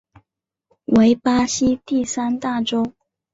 [0.85, 2.91] 为巴西第三大州。